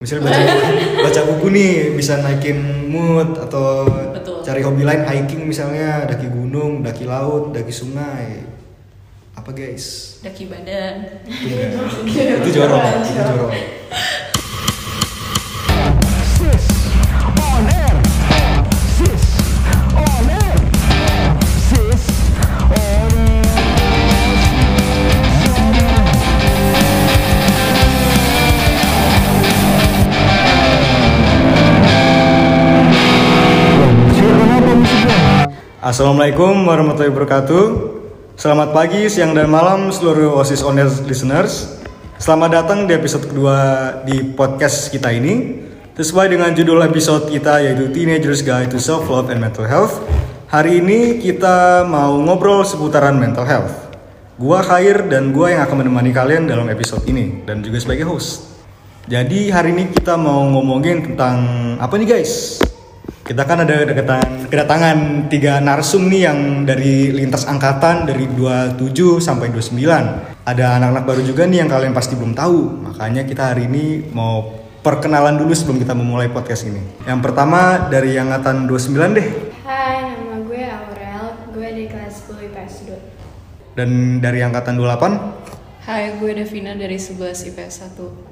[0.00, 0.42] Misalnya baca
[1.04, 3.84] baca buku nih bisa naikin mood atau
[4.16, 4.40] Betul.
[4.40, 8.40] cari hobi lain hiking misalnya daki gunung, daki laut, daki sungai.
[9.36, 10.16] Apa guys?
[10.24, 11.20] Daki badan.
[11.28, 12.32] Enggak.
[12.40, 13.52] itu jorok, itu jorok.
[35.90, 37.64] Assalamualaikum warahmatullahi wabarakatuh.
[38.38, 41.82] Selamat pagi, siang dan malam seluruh OSIS Air listeners.
[42.14, 43.58] Selamat datang di episode kedua
[44.06, 45.58] di podcast kita ini.
[45.98, 49.98] Sesuai dengan judul episode kita yaitu Teenagers Guide to Self Love and Mental Health.
[50.46, 53.90] Hari ini kita mau ngobrol seputaran mental health.
[54.38, 58.62] Gua Khair dan gua yang akan menemani kalian dalam episode ini dan juga sebagai host.
[59.10, 61.42] Jadi hari ini kita mau ngomongin tentang
[61.82, 62.62] apa nih guys?
[63.20, 64.96] Kita kan ada kedatangan, kedatangan
[65.28, 69.76] tiga narsum nih yang dari lintas angkatan dari 27 sampai 29.
[70.48, 72.90] Ada anak-anak baru juga nih yang kalian pasti belum tahu.
[72.90, 74.48] Makanya kita hari ini mau
[74.80, 76.80] perkenalan dulu sebelum kita memulai podcast ini.
[77.04, 79.28] Yang pertama dari angkatan 29 deh.
[79.68, 81.26] Hai, nama gue Aurel.
[81.52, 83.76] Gue di kelas 10 IPS 2.
[83.76, 88.29] Dan dari angkatan 28 Hai, gue Davina dari 11 IPS 1.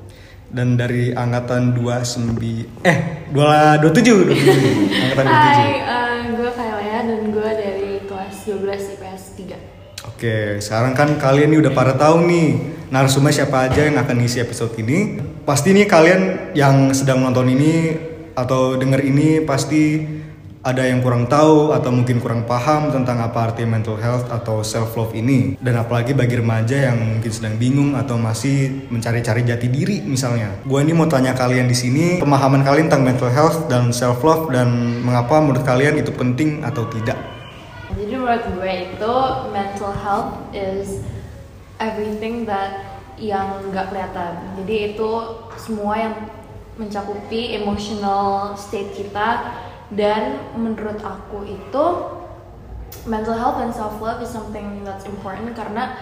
[0.49, 5.37] Dan dari angkatan 29 eh 2 27 27 angkatan 27.
[5.37, 10.09] Hai, eh, gue Kailea dan gue dari kelas 12 IPS 3.
[10.09, 12.49] Oke, sekarang kan kalian nih udah pada tahu nih
[12.89, 15.21] narsumnya siapa aja yang akan ngisi episode ini.
[15.45, 17.93] Pasti nih kalian yang sedang nonton ini
[18.33, 20.01] atau denger ini pasti
[20.69, 24.93] ada yang kurang tahu atau mungkin kurang paham tentang apa arti mental health atau self
[25.01, 25.57] love ini.
[25.57, 30.61] Dan apalagi bagi remaja yang mungkin sedang bingung atau masih mencari-cari jati diri misalnya.
[30.69, 34.53] Gue ini mau tanya kalian di sini pemahaman kalian tentang mental health dan self love
[34.53, 34.69] dan
[35.01, 37.17] mengapa menurut kalian itu penting atau tidak.
[37.97, 39.15] Jadi menurut gue itu
[39.49, 41.01] mental health is
[41.81, 44.37] everything that yang nggak kelihatan.
[44.61, 45.11] Jadi itu
[45.57, 46.15] semua yang
[46.79, 49.51] mencakupi emotional state kita
[49.89, 51.85] dan menurut aku itu
[53.09, 55.97] mental health and self love is something that's important karena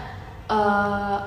[0.50, 1.22] uh,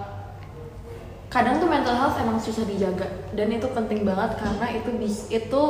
[1.31, 3.07] kadang tuh mental health emang susah dijaga.
[3.31, 5.63] Dan itu penting banget karena itu bis itu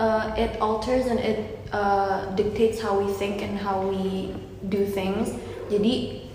[0.00, 4.34] uh, it alters and it uh, dictates how we think and how we
[4.66, 5.30] do things.
[5.70, 6.26] Jadi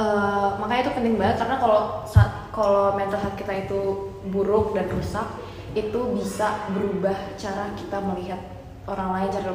[0.00, 2.06] uh, makanya itu penting banget karena kalau
[2.54, 5.28] kalau mental health kita itu buruk dan rusak
[5.76, 8.40] itu bisa berubah cara kita melihat
[8.88, 9.52] orang lain cara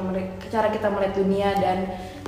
[0.47, 1.77] cara kita melihat dunia dan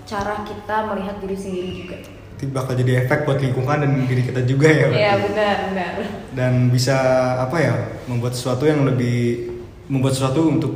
[0.05, 1.97] cara kita melihat diri sendiri juga.
[2.35, 4.87] Itu bakal jadi efek buat lingkungan dan diri kita juga ya.
[4.89, 5.91] Iya benar benar.
[6.33, 6.97] Dan bisa
[7.39, 7.75] apa ya
[8.09, 9.53] membuat sesuatu yang lebih
[9.87, 10.73] membuat sesuatu untuk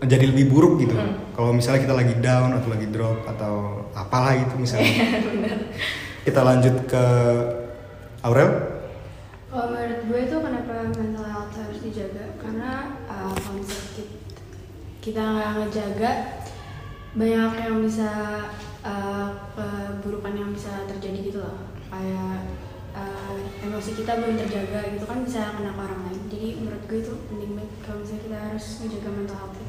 [0.00, 0.96] menjadi lebih buruk gitu.
[0.96, 1.28] Hmm.
[1.36, 4.92] kalau misalnya kita lagi down atau lagi drop atau apalah itu misalnya.
[6.20, 7.04] Kita lanjut ke
[8.20, 8.52] Aurel
[9.48, 14.14] Kalau menurut gue itu kenapa mental health harus dijaga karena uh, kalau misalnya kita,
[15.00, 16.12] kita nggak ngejaga
[17.16, 18.10] banyak yang bisa
[18.84, 19.32] uh,
[20.30, 21.56] yang bisa terjadi gitu loh.
[21.90, 22.46] Kayak
[22.94, 23.34] uh,
[23.66, 26.22] emosi kita belum terjaga gitu kan bisa kena ke orang lain.
[26.30, 29.56] Jadi menurut gue itu penting banget kalau misalnya kita harus menjaga mental health.
[29.58, 29.66] Itu.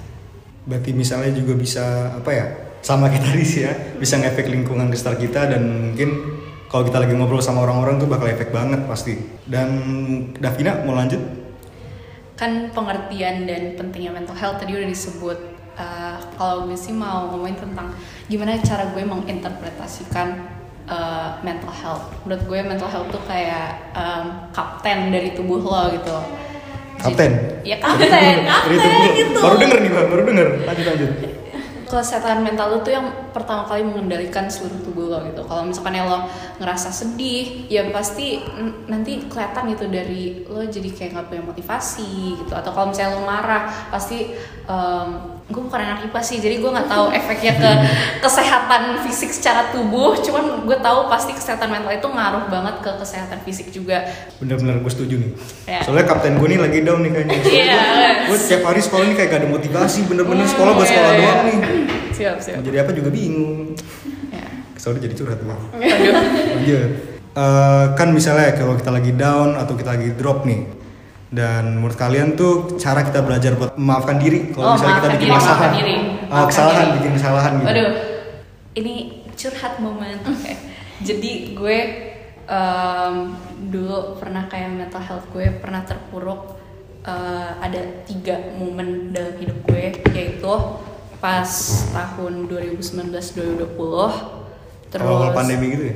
[0.62, 2.46] berarti misalnya juga bisa apa ya
[2.86, 6.38] sama kita sih ya bisa ngefek lingkungan di sekitar kita dan mungkin
[6.70, 9.18] kalau kita lagi ngobrol sama orang-orang tuh bakal efek banget pasti.
[9.44, 9.70] Dan
[10.40, 11.41] Davina mau lanjut
[12.42, 15.38] Kan pengertian dan pentingnya mental health tadi udah disebut.
[15.78, 17.94] Uh, kalau gue sih mau ngomongin tentang
[18.26, 20.42] gimana cara gue menginterpretasikan
[20.86, 22.10] uh, mental health.
[22.26, 26.18] Menurut gue mental health tuh kayak um, kapten dari tubuh lo gitu.
[26.98, 27.32] Kapten?
[27.32, 28.10] Jadi- Ya kapten,
[28.42, 29.14] kapten tubuh.
[29.14, 29.38] gitu.
[29.38, 31.10] baru denger nih Mbak, baru denger lanjut lanjut
[31.86, 35.42] kesehatan mental lo tuh yang pertama kali mengendalikan seluruh tubuh lo gitu.
[35.44, 36.28] Kalau misalkan ya lo
[36.58, 38.40] ngerasa sedih, ya pasti
[38.86, 42.54] nanti kelihatan gitu dari lo jadi kayak nggak punya motivasi gitu.
[42.54, 44.32] Atau kalau misalnya lo marah, pasti
[45.52, 47.72] gue bukan anak IPA sih, jadi gue nggak tahu efeknya ke
[48.20, 50.16] kesehatan fisik secara tubuh.
[50.16, 54.04] Cuman gue tahu pasti kesehatan mental itu ngaruh banget ke kesehatan fisik juga.
[54.40, 55.32] bener-bener gue setuju nih
[55.70, 55.80] Ya.
[55.86, 57.82] soalnya kapten gue nih lagi down nih kayaknya Iya.
[58.28, 61.20] gue setiap hari sekolah nih kayak gak ada motivasi bener-bener sekolah buat sekolah iya.
[61.22, 61.58] doang nih
[62.22, 62.56] Siap siap.
[62.56, 63.74] mau jadi apa juga bingung
[64.30, 64.46] Ya.
[64.76, 65.58] sorry jadi curhat Aduh.
[66.56, 66.92] lanjut
[67.32, 70.68] Eh, kan misalnya kalau kita lagi down atau kita lagi drop nih
[71.32, 75.24] dan menurut kalian tuh cara kita belajar buat memaafkan diri kalau Oh, misalnya kita bikin
[75.24, 75.96] diri, kesalahan diri.
[76.22, 76.96] Maafkan kesalahan diri.
[76.98, 77.92] bikin kesalahan gitu Waduh,
[78.74, 78.94] ini
[79.34, 80.16] curhat momen.
[80.28, 80.54] Oke.
[81.02, 81.78] Jadi gue
[82.46, 83.16] em,
[83.66, 86.60] dulu pernah kayak mental health gue pernah terpuruk
[87.02, 90.54] eh, ada tiga momen dalam hidup gue yaitu
[91.22, 91.46] pas
[91.94, 93.72] tahun 2019-2020
[94.92, 95.96] terus Awal pandemi gitu ya?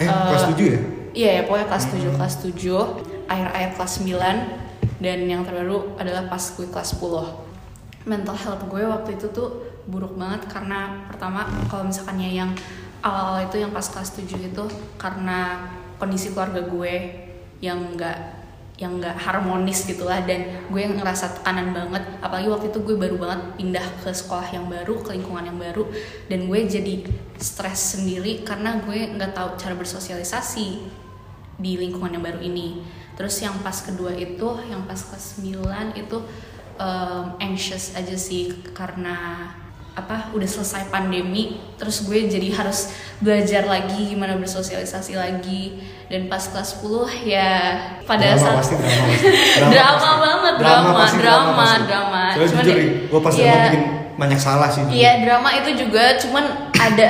[0.00, 0.80] Eh, Eh, kelas 7 ya?
[1.12, 2.82] Iya ya pokoknya kelas 7 kelas 7
[3.28, 9.14] akhir-akhir kelas 9 dan yang terbaru adalah pas gue kelas 10 mental health gue waktu
[9.14, 9.48] itu tuh
[9.86, 12.50] buruk banget karena pertama kalau misalkannya yang
[13.02, 14.64] awal-awal itu yang pas kelas 7 itu
[14.96, 15.68] karena
[16.00, 16.94] kondisi keluarga gue
[17.62, 18.41] yang enggak
[18.80, 22.02] yang nggak harmonis gitu lah dan gue ngerasa tekanan banget.
[22.24, 25.84] Apalagi waktu itu gue baru banget pindah ke sekolah yang baru ke lingkungan yang baru
[26.26, 26.94] dan gue jadi
[27.36, 30.66] stres sendiri karena gue nggak tahu cara bersosialisasi
[31.60, 32.82] di lingkungan yang baru ini.
[33.14, 36.18] Terus yang pas kedua itu yang pas kelas 9 itu
[36.80, 39.46] um, anxious aja sih karena
[39.92, 45.76] apa udah selesai pandemi terus gue jadi harus belajar lagi gimana bersosialisasi lagi
[46.08, 47.50] dan pas kelas 10 ya
[48.02, 49.28] pada drama saat pasti drama pasti.
[49.68, 50.18] drama pasti.
[50.18, 51.80] banget drama pasti, drama pasti.
[51.84, 54.82] drama Soalnya Cuman jujur ya- gue pas drama bikin banyak salah sih.
[54.88, 56.44] Iya drama itu juga cuman
[56.74, 57.08] ada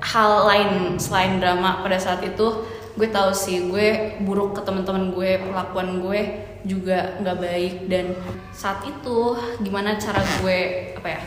[0.00, 2.46] hal lain selain drama pada saat itu
[2.92, 3.88] gue tahu sih gue
[4.20, 6.20] buruk ke teman-teman gue perlakuan gue
[6.62, 8.14] juga nggak baik dan
[8.52, 9.18] saat itu
[9.58, 10.58] gimana cara gue
[10.94, 11.22] apa ya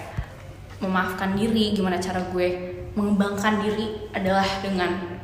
[0.86, 2.48] memaafkan diri gimana cara gue
[2.96, 5.16] mengembangkan diri adalah dengan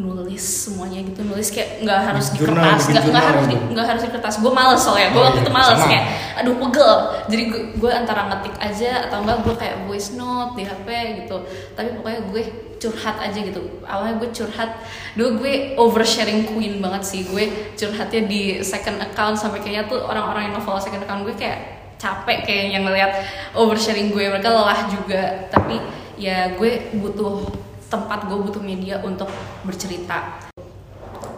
[0.00, 1.20] nulis semuanya gitu.
[1.26, 3.64] Nulis kayak nggak harus di kertas nggak harus di gitu.
[3.76, 4.34] nggak harus di kertas.
[4.40, 5.90] Gue males soalnya gue Oh, waktu iya, itu males sama.
[5.90, 6.04] kayak
[6.40, 6.92] aduh pegel.
[7.28, 10.88] Jadi gue, gue antara ngetik aja atau enggak gue kayak voice note di hp
[11.26, 11.36] gitu.
[11.76, 12.42] Tapi pokoknya gue
[12.80, 13.60] curhat aja gitu.
[13.84, 14.70] Awalnya gue curhat.
[15.18, 17.20] Dulu gue oversharing queen banget sih.
[17.28, 21.79] Gue curhatnya di second account sampai kayaknya tuh orang-orang yang nge-follow second account gue kayak
[22.00, 23.12] capek kayak yang ngeliat
[23.52, 24.32] oversharing gue.
[24.32, 25.22] Mereka lelah juga.
[25.52, 25.76] Tapi
[26.16, 27.44] ya gue butuh
[27.92, 29.28] tempat gue butuh media untuk
[29.68, 30.40] bercerita.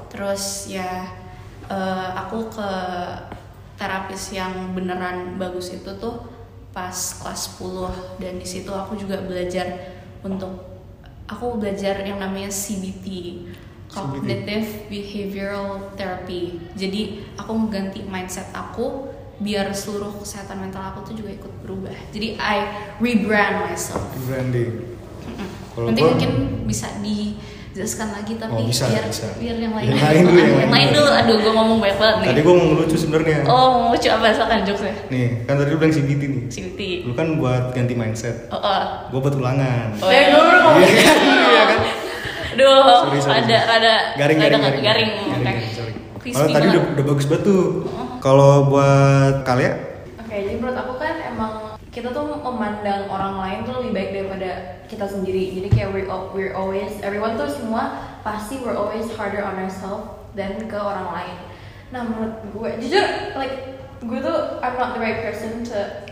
[0.07, 1.11] Terus ya
[1.67, 2.71] eh, aku ke
[3.75, 6.23] terapis yang beneran bagus itu tuh
[6.71, 9.93] pas kelas 10 dan di situ aku juga belajar
[10.25, 10.73] untuk
[11.29, 13.07] aku belajar yang namanya CBT
[13.93, 16.57] Cognitive Behavioral Therapy.
[16.73, 19.12] Jadi aku mengganti mindset aku
[19.43, 22.57] biar seluruh kesehatan mental aku tuh juga ikut berubah jadi I
[22.97, 24.95] rebrand myself Branding.
[25.75, 26.31] Nanti gua- mungkin
[26.63, 29.27] bisa dijelaskan lagi tapi Oh, bisa, biar bisa.
[29.35, 32.29] biar yang lain Yang lain dulu, yang lain dulu aduh gue ngomong banyak banget nih
[32.29, 33.39] Tadi gue mau ngelucu sebenarnya.
[33.47, 36.43] oh mau lucu apa silakan jokesnya Nih, kan tadi lu bilang CBT nih.
[36.47, 38.37] CBT Lu kan buat ganti mindset.
[38.47, 38.83] oh, oh.
[39.09, 39.87] Gue buat ulangan.
[39.97, 41.17] Oh, Eh, gue baru ngomong Iya kan?
[41.25, 41.81] Iya kan?
[42.53, 42.69] aduh
[43.03, 43.77] Sorry, sorry, ada sorry.
[43.81, 44.83] ada Garing, ada garing, garing.
[44.83, 45.41] garing, Garing, oke.
[45.43, 45.93] garing, sorry.
[46.21, 46.77] Crispy Kalau tadi banget.
[46.77, 47.63] udah, udah bagus banget tuh.
[48.23, 49.75] Kalau buat kalian,
[50.23, 54.51] Oke, jadi menurut aku kan emang kita tuh memandang orang lain tuh lebih baik daripada
[54.87, 55.59] kita sendiri.
[55.59, 60.07] Jadi kayak we're, we're always, everyone tuh semua pasti we're always harder on ourselves
[60.39, 61.37] dan ke orang lain.
[61.91, 63.03] Nah menurut gue, jujur
[63.35, 66.07] like gue tuh I'm not the right person to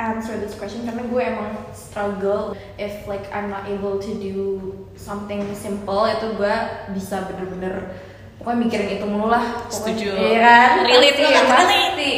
[0.00, 5.44] answer this question karena gue emang struggle if like I'm not able to do something
[5.52, 6.56] simple itu gue
[6.96, 7.92] bisa bener-bener
[8.40, 10.08] pokoknya mikirin itu mulu lah Pokoknya- Setuju.
[10.16, 10.70] iya kan?
[10.82, 12.12] Relate Pasti, banget, pasti.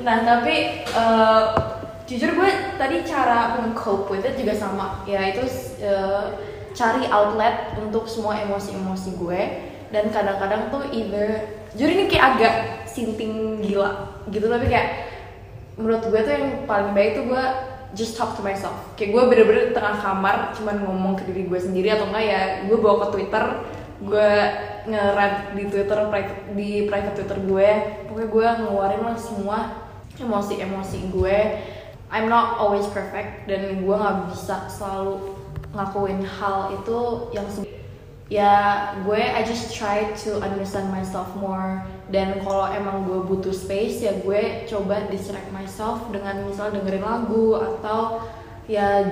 [0.00, 1.42] nah tapi eh,
[2.04, 3.38] jujur gue tadi cara
[3.74, 5.04] cope with it juga sama.
[5.04, 5.44] Ya itu
[5.78, 6.24] eh,
[6.72, 9.40] cari outlet untuk semua emosi-emosi gue.
[9.88, 12.54] Dan kadang-kadang tuh either jujur ini kayak agak
[12.84, 14.88] sinting gila gitu tapi kayak
[15.76, 17.44] menurut gue tuh yang paling baik tuh gue
[17.92, 18.72] just talk to myself.
[18.94, 22.40] Kayak gue bener-bener di tengah kamar cuman ngomong ke diri gue sendiri atau enggak ya
[22.64, 23.44] gue bawa ke twitter
[23.98, 24.32] gue
[24.88, 25.04] nge
[25.58, 25.98] di twitter
[26.54, 27.70] di private twitter gue.
[28.06, 29.58] Pokoknya gue ngeluarin lah semua
[30.18, 31.38] emosi-emosi gue.
[32.08, 35.36] I'm not always perfect dan gue nggak bisa selalu
[35.76, 37.44] ngakuin hal itu yang
[38.32, 38.52] ya
[39.04, 41.84] gue I just try to understand myself more.
[42.08, 47.60] Dan kalau emang gue butuh space ya gue coba distract myself dengan misal dengerin lagu
[47.60, 48.24] atau
[48.64, 49.04] ya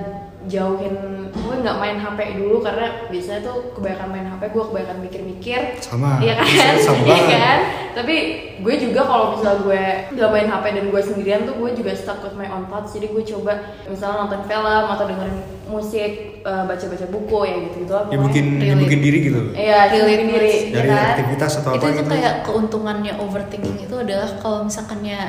[0.47, 0.95] jauhin
[1.27, 6.23] gue nggak main HP dulu karena biasanya tuh kebanyakan main HP gue kebanyakan mikir-mikir Sama.
[6.23, 6.47] iya kan
[6.79, 7.59] sama iya kan
[7.97, 8.15] tapi
[8.63, 9.83] gue juga kalau misal gue
[10.15, 13.11] nggak main HP dan gue sendirian tuh gue juga stuck with my own thoughts jadi
[13.11, 15.37] gue coba misalnya nonton film atau dengerin
[15.67, 16.11] musik
[16.41, 19.41] eh, baca-baca buku ya gitu gitu ya bikin, dibikin diri gitu.
[19.51, 20.63] Iya, Relate diri diri, banget.
[20.63, 21.05] ya Dari kan?
[21.11, 22.09] aktivitas atau itu apa tuh gitu.
[22.15, 25.19] kayak keuntungannya overthinking itu adalah kalau misalkannya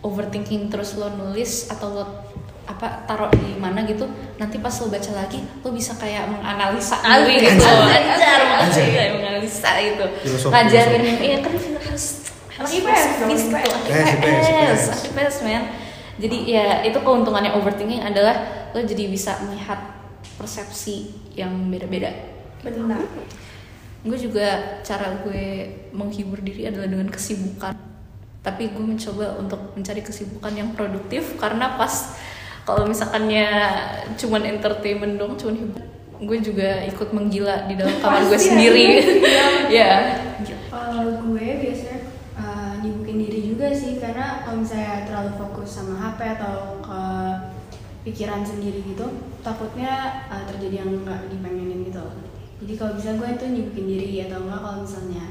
[0.00, 2.04] overthinking terus lo nulis atau lo
[2.72, 4.08] apa taruh di mana gitu
[4.40, 7.64] nanti pas lo baca lagi lo bisa kayak menganalisa diri gitu.
[8.72, 12.06] Kayak menganalisa itu Filosofi, ngajarin iya kan harus
[12.56, 14.82] harus IPS gitu IPS.
[15.12, 15.62] IPS, men
[16.20, 19.80] jadi ya itu keuntungannya overthinking adalah lo jadi bisa melihat
[20.36, 22.12] persepsi yang beda-beda.
[22.62, 23.00] Benar.
[24.02, 27.74] Gue juga cara gue menghibur diri adalah dengan kesibukan.
[28.42, 32.18] Tapi gue mencoba untuk mencari kesibukan yang produktif karena pas
[32.62, 33.46] kalau misalkannya
[34.14, 35.82] cuman entertainment dong cuman hibur
[36.22, 39.02] gue juga ikut menggila di dalam kamar gue sendiri.
[39.74, 40.22] ya
[40.70, 41.98] Kalau gue biasanya
[42.38, 47.02] uh, nyibukin diri juga sih karena kalau misalnya terlalu fokus sama HP atau ke
[48.02, 49.06] pikiran sendiri gitu
[49.46, 52.02] takutnya uh, terjadi yang nggak dipengenin gitu
[52.62, 55.24] jadi kalau bisa gue itu nyibukin diri atau enggak kalau misalnya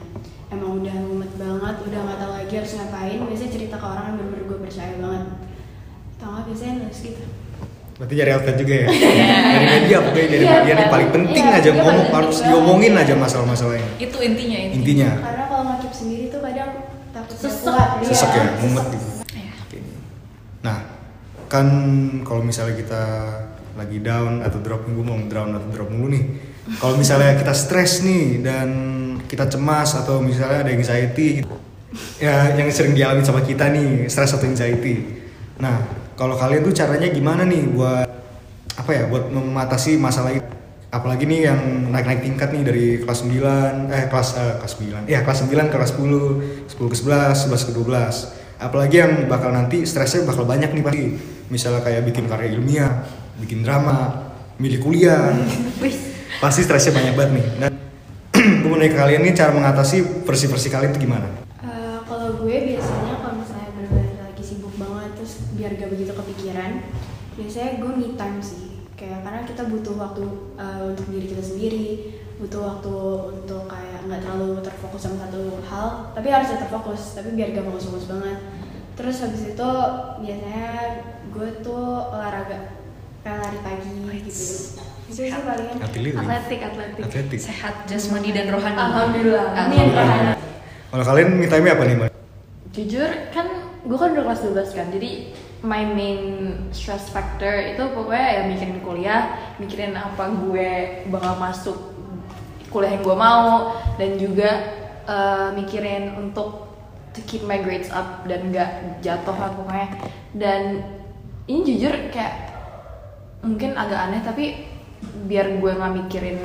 [0.51, 4.15] emang udah mumet banget udah nggak tahu lagi harus ngapain biasanya cerita ke orang yang
[4.19, 5.23] bener-bener gue percaya banget
[6.23, 7.23] enggak biasanya nulis gitu
[7.93, 8.87] Berarti cari outlet juga ya?
[9.53, 10.89] dari media pokoknya dari Iya, media nih kan?
[10.89, 13.89] paling penting Iya, aja iya, ngomong harus diomongin aja masalah-masalahnya.
[13.95, 16.71] itu intinya intinya, Intinya karena kalau ngakip sendiri tuh kadang
[17.11, 17.61] takut Sesek.
[17.63, 18.91] kuat sesek Iya, ya, mumet sesek.
[18.91, 19.07] gitu.
[19.31, 19.51] Ya.
[19.59, 19.77] Oke.
[20.61, 20.77] Nah,
[21.45, 21.67] kan
[22.23, 23.03] kalau misalnya kita
[23.71, 26.23] lagi down atau drop gue mau down atau drop mulu nih.
[26.73, 28.69] Kalau misalnya kita stres nih dan
[29.23, 31.53] kita cemas atau misalnya ada anxiety gitu.
[32.17, 35.21] ya yang sering dialami sama kita nih stres atau anxiety.
[35.57, 38.05] Nah, kalau kalian tuh caranya gimana nih buat
[38.77, 40.45] apa ya buat mengatasi masalah itu?
[40.93, 44.73] Apalagi nih yang naik-naik tingkat nih dari kelas 9 eh kelas eh, kelas
[45.07, 45.09] 9.
[45.09, 48.61] Ya, kelas 9 ke kelas 10, 10 ke 11, 11 ke 12.
[48.61, 51.05] Apalagi yang bakal nanti stresnya bakal banyak nih pasti.
[51.49, 53.01] Misalnya kayak bikin karya ilmiah,
[53.41, 54.29] bikin drama,
[54.61, 55.33] milih kuliah.
[56.43, 57.47] pasti stresnya banyak banget nih.
[57.57, 57.69] Nah,
[58.61, 61.27] gue mau nanya ke kalian nih cara mengatasi versi-versi kalian itu gimana?
[61.65, 66.71] Eh, kalau gue biasanya kalau misalnya benar-benar lagi sibuk banget terus biar gak begitu kepikiran
[67.37, 70.25] biasanya gue me time sih kayak karena kita butuh waktu
[70.57, 71.87] eh, untuk diri kita sendiri
[72.41, 72.95] butuh waktu
[73.37, 77.67] untuk kayak nggak terlalu terfokus sama satu hal tapi harus tetap fokus tapi biar gak
[77.67, 78.39] fokus-fokus banget.
[78.95, 79.71] Terus habis itu
[80.23, 80.71] biasanya
[81.35, 81.83] gue tuh
[82.15, 82.79] olahraga
[83.27, 83.91] kayak lari pagi
[84.23, 84.43] gitu.
[85.11, 85.83] Itu sih lu.
[85.83, 86.15] atletik.
[86.63, 87.39] Atletik Atletik.
[87.43, 88.79] sehat jasmani dan rohani.
[88.79, 89.47] Alhamdulillah.
[89.51, 90.39] Alhamdulillah.
[90.95, 92.11] Kalau kalian me time apa nih, Mbak?
[92.71, 93.47] jujur kan
[93.83, 96.21] gue kan udah kelas 12 kan jadi my main
[96.71, 99.21] stress factor itu pokoknya ya mikirin kuliah
[99.59, 101.90] mikirin apa gue bakal masuk
[102.71, 104.49] kuliah yang gue mau dan juga
[105.03, 106.71] eh, mikirin untuk
[107.11, 109.87] to keep my grades up dan gak jatuh lah pokoknya.
[110.31, 110.61] Dan
[111.45, 112.33] ini jujur kayak
[113.43, 114.45] mungkin agak aneh tapi
[115.01, 116.39] biar gue nggak mikirin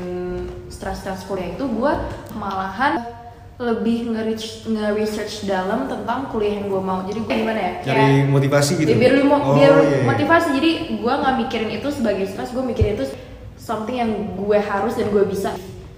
[0.66, 1.92] stres-stres kuliah itu gue
[2.35, 2.99] malahan
[3.56, 7.00] lebih nge-research nge-research dalam tentang kuliah yang gue mau.
[7.04, 7.73] Jadi gue gimana ya?
[7.85, 8.88] Cari motivasi gitu.
[8.92, 10.04] Ya, biar lu mau Oh, biar iya.
[10.04, 10.49] motivasi.
[10.52, 13.06] Jadi gue nggak mikirin itu sebagai stres gue mikirin itu
[13.56, 15.56] something yang gue harus dan gue bisa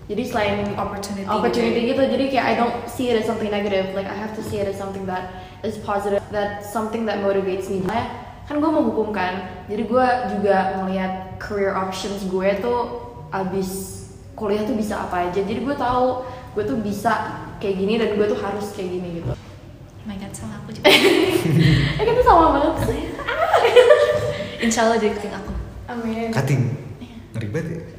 [0.09, 3.93] jadi selain Opportunity opportunity gitu gitu jadi kayak I don't see it as something negative.
[3.93, 7.69] Like I have to see it as something that is positive that something that motivates
[7.69, 7.85] me.
[7.85, 8.09] Makanya,
[8.49, 9.69] kan gue mau hukum kan?
[9.69, 14.00] Jadi gue juga ngelihat career options gue tuh abis
[14.33, 15.45] kuliah tuh bisa apa aja.
[15.45, 16.25] Jadi gue tahu
[16.57, 19.37] gue tuh bisa kayak gini dan gue tuh harus kayak gini gitu.
[19.37, 20.88] Oh my god sama aku juga.
[22.00, 23.00] Eh kita sama banget sih.
[24.65, 25.53] Insya Allah jadi keting aku.
[25.93, 26.33] Amin.
[26.33, 26.62] Cutting.
[27.37, 27.98] Ngeri banget ya.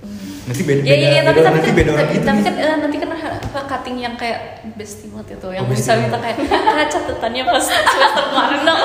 [0.50, 2.56] Nanti beda, iya iya tapi beda- tapi nanti kan beda orang tapi, gitu tapi kan
[2.56, 4.40] eh, nanti kan apa cutting yang kayak
[4.74, 8.82] bestimot itu yang Oh, bisa minta kayak ah catatannya pas semester kemarin dong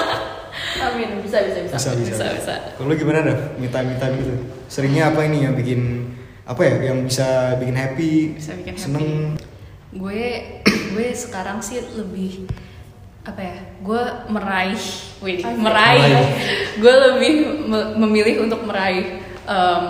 [0.76, 2.54] amin bisa bisa bisa, bisa, bisa, Bisa, bisa.
[2.75, 3.38] Kalau lu gimana dah?
[3.56, 4.33] Me time gitu.
[4.66, 6.11] Seringnya apa ini yang bikin
[6.44, 6.75] apa ya?
[6.85, 8.85] Yang bisa bikin happy, Bisa bikin happy.
[8.85, 9.09] seneng.
[9.90, 10.23] gue
[10.90, 12.50] gue sekarang sih lebih
[13.23, 14.83] apa ya gue meraih
[15.21, 16.26] wih meraih Meraih.
[16.76, 17.33] gue lebih
[17.64, 19.85] me- memilih untuk meraih em,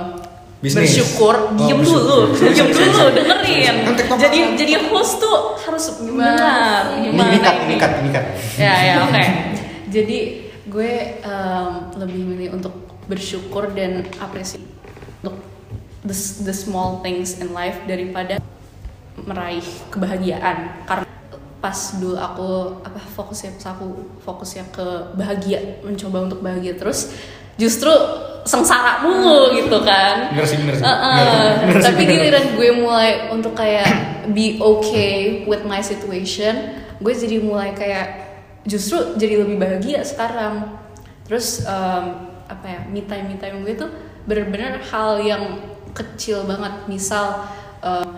[0.64, 0.97] Bisnis.
[0.97, 2.33] bersyukur Oh, diem bersyukur.
[2.33, 6.09] dulu diem dulu dengerin Kan jadi jadi host tuh harus sih?
[6.09, 7.75] Ini gimana ini cut, ini.
[7.76, 8.25] cut, ini cut.
[8.56, 9.25] ya ya oke
[9.94, 10.18] jadi
[10.64, 11.68] gue em,
[12.00, 12.73] lebih milih untuk
[13.04, 14.64] bersyukur dan apresiasi
[15.21, 15.37] untuk
[16.00, 16.16] the,
[16.49, 18.40] the small things in life daripada
[19.21, 21.09] meraih kebahagiaan karena
[21.61, 22.49] pas dulu aku
[22.85, 23.87] apa fokusnya aku
[24.25, 27.12] fokusnya ke bahagia mencoba untuk bahagia terus
[27.56, 27.92] justru
[28.44, 30.84] sengsara mulu gitu kan Bener sih, bener sih.
[30.84, 31.16] Uh-uh.
[31.16, 32.12] Bener, bener sih, tapi bener.
[32.12, 33.88] giliran gue mulai untuk kayak
[34.30, 38.06] be okay with my situation gue jadi mulai kayak
[38.64, 40.76] justru jadi lebih bahagia sekarang
[41.24, 42.04] terus em,
[42.44, 43.90] apa ya me time me time gue tuh
[44.24, 45.60] bener-bener hal yang
[45.92, 47.48] kecil banget misal
[47.80, 48.08] em,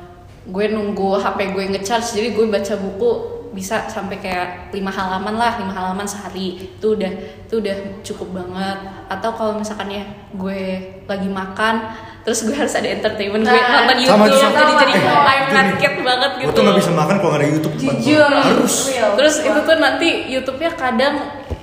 [0.46, 3.10] gue nunggu HP gue ngecharge jadi gue baca buku
[3.56, 6.76] bisa sampai kayak lima halaman lah lima halaman sehari.
[6.76, 7.08] Itu udah
[7.48, 8.78] itu udah cukup banget.
[9.08, 10.04] Atau kalau misalkannya
[10.36, 10.60] gue
[11.08, 11.74] lagi makan
[12.20, 14.60] terus gue harus ada entertainment gue Nah, nonton sama YouTube juga.
[14.60, 17.48] jadi jadi Eh, I'm kid banget gitu Gue tuh gak bisa makan kalau gak ada
[17.48, 17.74] YouTube.
[17.78, 18.30] jujur.
[18.34, 18.74] Harus.
[18.90, 19.10] real.
[19.14, 21.14] terus itu tuh nanti YouTube-nya kadang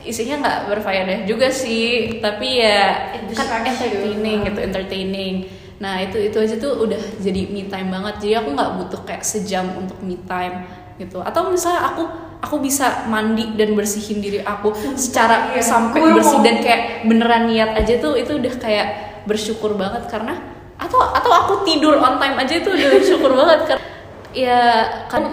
[0.04, 2.18] isinya nggak berfaedah juga sih.
[2.18, 5.36] Tapi ya kan entertaining gitu entertaining.
[5.84, 8.24] Nah itu itu aja tuh udah jadi me time banget.
[8.24, 10.64] Jadi aku nggak butuh kayak sejam untuk me time
[11.02, 12.04] gitu atau misalnya aku
[12.44, 15.64] aku bisa mandi dan bersihin diri aku secara iya.
[15.64, 18.88] sampai bersih dan kayak beneran niat aja tuh itu udah kayak
[19.24, 20.36] bersyukur banget karena
[20.76, 23.88] atau atau aku tidur on time aja itu udah bersyukur banget karena
[24.36, 24.60] ya
[25.08, 25.24] kan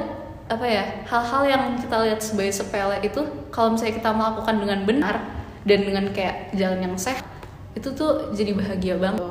[0.51, 5.15] apa ya hal-hal yang kita lihat sebagai sepele itu kalau misalnya kita melakukan dengan benar
[5.67, 7.27] dan dengan kayak jalan yang sehat
[7.75, 9.23] itu tuh jadi bahagia banget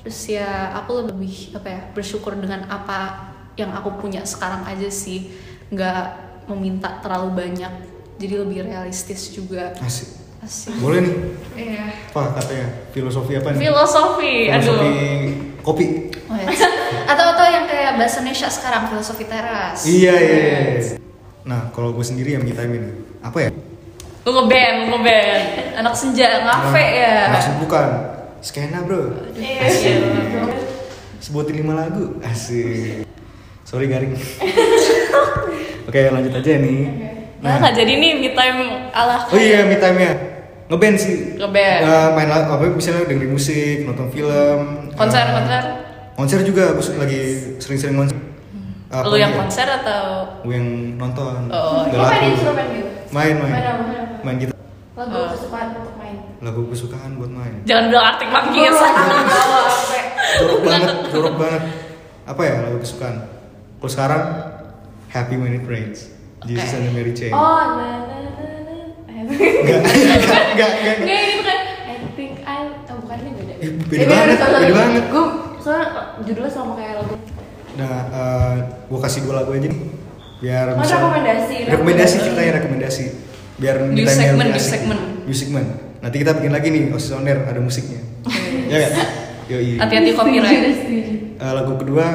[0.00, 5.30] terus ya aku lebih apa ya bersyukur dengan apa yang aku punya sekarang aja sih
[5.70, 6.04] nggak
[6.50, 7.72] meminta terlalu banyak
[8.20, 10.12] jadi lebih realistis juga Asik.
[10.44, 11.16] asik Boleh nih.
[11.56, 11.84] Iya.
[12.12, 12.66] Apa katanya?
[12.92, 13.58] Filosofi apa nih?
[13.64, 15.86] filosofi Filosofi aduh kopi.
[16.30, 16.46] Oh, ya.
[17.10, 20.80] atau atau yang kayak bahasa Indonesia sekarang filosofi teras Iya, iya, iya.
[21.42, 22.90] Nah, kalau gue sendiri yang time ini,
[23.24, 23.50] apa ya?
[24.20, 25.42] lu ngeband lu ngeband
[25.80, 27.88] anak senja ngafe ya Maksud bukan.
[28.40, 29.20] Skena, bro.
[29.36, 29.68] Iya.
[31.20, 32.16] Sebutin lima lagu.
[32.24, 33.09] Asik.
[33.70, 34.18] Sorry, garing.
[35.88, 36.80] Oke, lanjut aja nih.
[37.40, 38.60] nah nggak jadi nih me time
[38.90, 40.12] ala Oh iya, me time-nya.
[40.66, 41.38] Ngeband sih.
[41.38, 41.80] Ngeband.
[41.80, 44.58] Eh, main lagu, apa misalnya dengerin musik, nonton film.
[44.92, 45.62] konser eh, konser
[46.12, 47.20] Konser juga, gue lagi
[47.56, 48.18] sering-sering konser.
[48.90, 49.38] Apa lu yang ya?
[49.38, 50.02] konser atau
[50.42, 50.66] Gue yang
[50.98, 51.46] nonton.
[51.48, 52.26] Oh, Lo main lagu.
[52.28, 52.90] instrumen gitu?
[53.08, 53.52] Main, main.
[53.52, 53.84] Main apa?
[54.20, 54.52] Main gitu.
[54.92, 55.26] Lagu Oh.
[55.30, 56.16] kesukaan untuk main.
[56.42, 57.54] Lagu kesukaan buat main.
[57.62, 58.78] jangan bilang Arctic Monkeys
[60.36, 61.62] jorok banget, jorok banget.
[62.30, 63.16] Apa ya lagu kesukaan?
[63.80, 64.22] Kalau sekarang
[65.08, 66.12] Happy When It Rains,
[66.44, 66.76] Jesus Oke.
[66.76, 67.32] and the Mary Chain.
[67.32, 68.74] Oh, na na na na.
[69.10, 70.96] Enggak, enggak, enggak, enggak.
[70.98, 71.58] Enggak ini bukan.
[71.82, 72.58] I think I.
[72.86, 73.52] Oh bukan ini beda.
[73.56, 75.04] Eh, beda banget, beda banget.
[75.08, 75.24] Gue
[75.58, 75.86] soalnya
[76.20, 77.14] judulnya sama kayak lagu.
[77.70, 78.54] Nah, eh,
[78.86, 79.80] gua kasih dua lagu aja nih,
[80.38, 82.14] biar Oh, rekomendasi, Rekomendasi rekomendasi.
[82.18, 83.04] ceritanya rekomendasi,
[83.56, 84.70] biar New segment, new asik.
[84.70, 85.00] segment.
[85.24, 85.68] New segment.
[86.00, 88.00] Nanti kita bikin lagi nih, Osis On Air, ada musiknya.
[88.68, 88.92] ya kan?
[89.48, 89.76] Yoi.
[89.76, 90.62] hati-hati copyright.
[91.40, 92.06] Eh, lagu kedua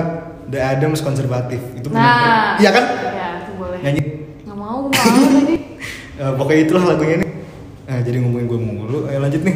[0.50, 1.62] The Adams Konservatif.
[1.76, 2.58] Itu Nah.
[2.62, 2.86] Iya kan?
[2.86, 3.80] Ya, boleh.
[3.82, 4.04] Nyanyi.
[4.46, 5.56] Nggak mau, nggak mau tadi.
[6.16, 7.32] Eh, pokoknya itulah lagunya nih.
[7.92, 9.56] Nah, jadi ngomongin gue mulu, ayo lanjut nih.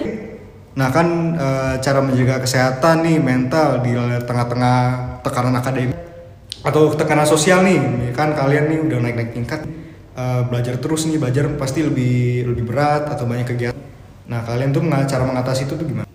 [0.80, 3.92] nah kan eh, cara menjaga kesehatan nih mental di
[4.24, 4.76] tengah-tengah
[5.20, 5.92] tekanan akademik
[6.64, 9.60] atau tekanan sosial nih, kan kalian nih udah naik-naik tingkat,
[10.16, 13.76] eh, belajar terus nih, belajar pasti lebih lebih berat atau banyak kegiatan.
[14.24, 16.13] Nah kalian tuh cara mengatasi itu tuh gimana?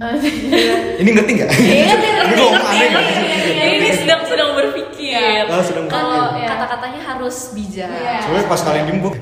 [0.00, 1.50] Ini ngerti nggak?
[1.52, 3.04] Iya, ngerti, Ini ngerti, gua ngomong ngerti, aneh nggak?
[3.04, 3.52] ngerti.
[3.52, 5.44] Ya, ini sedang sedang berpikir.
[5.44, 7.92] Ah, sedang Kalau kata-katanya harus bijak.
[7.92, 8.16] Iya.
[8.24, 9.12] Soalnya pas kalian diem gue,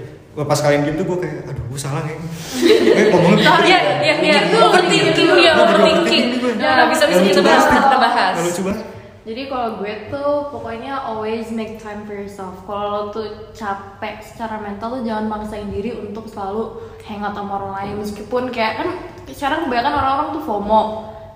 [0.46, 2.14] pas kalian diem tuh gue kayak, aduh gue salah nih.
[2.14, 4.38] Gue ngomongnya Oh, iya, iya, iya.
[4.54, 6.26] Overthinking dia, overthinking.
[6.62, 8.32] Nah, bisa bisa kita bahas, kita bahas.
[8.38, 8.82] Nggak lucu banget.
[9.28, 12.64] Jadi kalau gue tuh pokoknya always make time for yourself.
[12.64, 17.72] Kalau lo tuh capek secara mental tuh jangan maksain diri untuk selalu hangout sama orang
[17.76, 18.88] lain meskipun kayak kan
[19.28, 20.82] sekarang kebanyakan orang-orang tuh FOMO.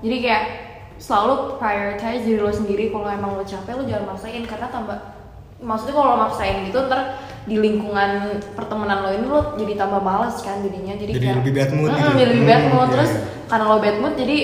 [0.01, 0.45] Jadi kayak
[0.97, 4.99] selalu prioritize diri lo sendiri kalau emang lo capek lo jangan maksain karena tambah
[5.61, 7.01] maksudnya kalau lo maksain gitu ntar
[7.45, 8.11] di lingkungan
[8.55, 11.91] pertemanan lo ini lo jadi tambah malas kan jadinya jadi, Jadi kayak, lebih bad mood
[11.91, 12.09] gitu.
[12.15, 13.23] jadi lebih bad Hmm, mood iya, terus iya.
[13.51, 14.39] karena lo bad mood jadi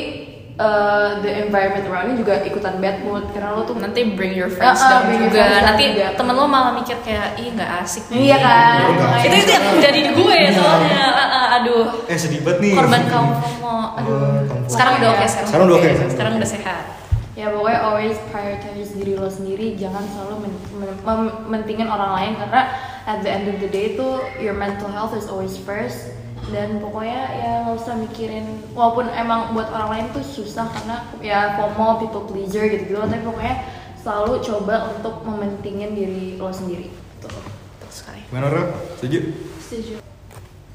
[0.58, 4.50] uh, the environment around you juga ikutan bad mood karena lo tuh Nanti bring your
[4.50, 5.40] friends ah, down bring your juga.
[5.40, 6.06] friends down Nanti juga.
[6.14, 8.04] temen lo malah mikir kayak, ih nggak asik.
[8.08, 8.78] nih." Iya kan?
[8.84, 9.18] Oh.
[9.20, 10.98] Itu itu yang terjadi di gue soalnya.
[11.08, 11.86] Ah, ah, aduh.
[12.06, 12.74] Eh sedih banget nih.
[12.74, 13.76] Korban kaum FOMO.
[13.96, 14.18] Aduh.
[14.66, 15.90] Sekarang udah oke, sekarang, Sekarang udah oke.
[16.10, 16.84] Sekarang udah sehat.
[17.32, 22.32] ya pokoknya always prioritize diri lo sendiri jangan selalu men- men- mem- mentingin orang lain
[22.34, 22.66] karena
[23.06, 26.10] at the end of the day itu your mental health is always first
[26.48, 31.60] dan pokoknya ya nggak usah mikirin walaupun emang buat orang lain tuh susah karena ya
[31.60, 33.56] FOMO people pleaser gitu gitu tapi pokoknya
[34.00, 38.22] selalu coba untuk mementingin diri lo sendiri Betul, betul sekali.
[38.30, 38.62] Gimana Ra?
[38.96, 39.18] Setuju?
[39.58, 39.94] Setuju.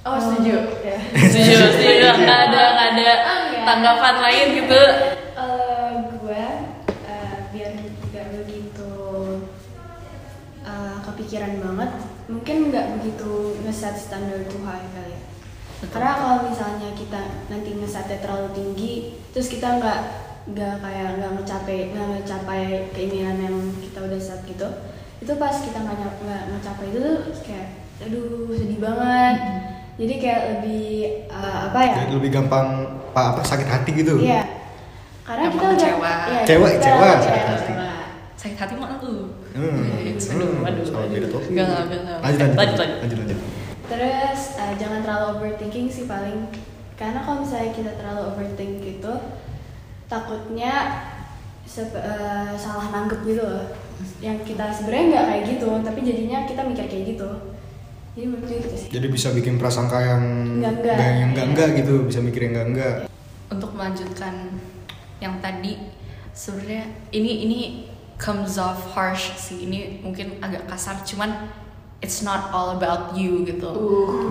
[0.04, 1.00] oh setuju ya
[1.32, 2.08] Setuju, setuju.
[2.20, 3.10] Nggak ada, nggak ada
[3.64, 4.82] tanggapan lain gitu.
[5.40, 6.46] Eh, gue
[7.08, 7.72] eh, biar
[8.12, 8.94] nggak begitu
[10.68, 11.92] eh, kepikiran banget,
[12.28, 15.23] mungkin nggak begitu ngeset standar too high kali ya.
[15.86, 18.94] Karena kalau misalnya kita nanti ngesetnya terlalu tinggi,
[19.30, 20.00] terus kita nggak
[20.46, 24.68] nggak kayak nggak ngecapai nggak ngecapai keinginan yang kita udah set gitu,
[25.18, 27.68] itu pas kita nggak nggak ngecapai itu tuh kayak
[28.00, 29.36] aduh sedih banget.
[29.94, 30.86] Jadi kayak lebih
[31.28, 31.96] eh, apa ya?
[32.02, 32.68] Jadi lebih gampang
[33.12, 34.18] pak apa sakit hati gitu.
[34.20, 34.44] Iya.
[35.24, 36.14] Karena Gampang kita udah kecewa.
[36.28, 37.54] iya, Kecewa, kita- kecewa, iya, sakit hati.
[37.64, 37.90] kecewa.
[38.36, 39.16] Sakit hati mah lu.
[39.54, 39.80] Hmm.
[40.34, 40.68] Aduh, Hmm.
[40.68, 41.12] aduh, Sama aduh.
[41.14, 41.50] beda topik.
[41.54, 42.18] Enggak, enggak, enggak.
[42.20, 42.98] Lanjut, lanjut, Lanjut, lanjut.
[43.00, 43.40] lanjut, lanjut.
[43.84, 44.33] Terus
[44.74, 46.50] eh, jangan terlalu overthinking sih paling
[46.98, 49.14] karena kalau misalnya kita terlalu overthink gitu
[50.10, 50.74] takutnya
[51.66, 53.66] eh, salah nanggep gitu loh.
[54.20, 57.30] Yang kita sebenarnya nggak kayak gitu, tapi jadinya kita mikir kayak gitu.
[58.14, 58.90] Jadi menurut gitu sih.
[58.94, 60.24] Jadi bisa bikin prasangka yang
[60.60, 60.98] Enggak-enggak.
[61.00, 62.96] yang yang enggak enggak gitu, bisa mikir yang enggak enggak.
[63.50, 64.60] Untuk melanjutkan
[65.24, 65.90] yang tadi
[66.36, 66.84] sebenarnya
[67.16, 67.60] ini ini
[68.20, 71.48] comes off harsh sih ini mungkin agak kasar cuman
[72.04, 73.72] it's not all about you gitu.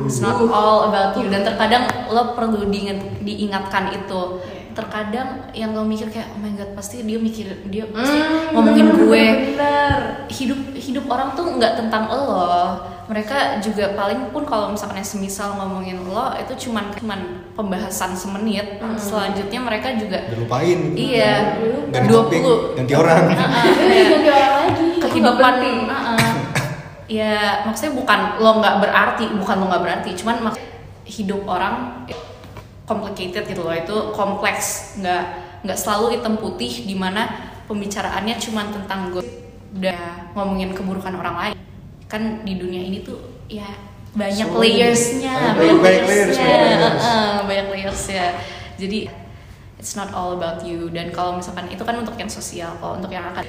[0.05, 1.33] It's not all about you.
[1.33, 4.45] Dan terkadang lo perlu diingat, diingatkan itu.
[4.73, 8.21] Terkadang yang lo mikir kayak oh my god pasti dia mikir dia pasti
[8.53, 9.25] ngomongin gue.
[9.57, 12.77] bener hidup hidup orang tuh nggak tentang lo.
[13.03, 17.21] Mereka juga paling pun kalau misalkan yang semisal ngomongin lo itu cuman cuman
[17.53, 18.81] pembahasan semenit.
[18.97, 20.79] Selanjutnya mereka juga Udah lupain.
[20.97, 21.61] iya
[21.93, 22.73] Ganti dua puluh.
[22.73, 23.23] ganti orang.
[23.29, 24.87] Ganti orang lagi.
[25.05, 25.55] kehidupan.
[27.13, 30.65] Ya maksudnya bukan lo nggak berarti bukan lo nggak berarti cuman mak-
[31.05, 32.07] hidup orang
[32.89, 33.75] complicated gitu loh.
[33.77, 35.25] Itu kompleks nggak
[35.63, 37.29] nggak selalu hitam putih di mana
[37.69, 39.23] pembicaraannya cuman tentang gue
[39.77, 41.57] udah ngomongin keburukan orang lain.
[42.09, 43.69] Kan di dunia ini tuh ya
[44.13, 45.37] banyak So, layersnya.
[45.57, 47.43] Banyak- banyak layers, layersnya, banyak layers.
[47.49, 48.25] banyak layersnya.
[48.77, 48.99] Jadi
[49.77, 50.89] it's not all about you.
[50.89, 53.45] Dan kalau misalkan itu kan untuk yang sosial kalau untuk yang akan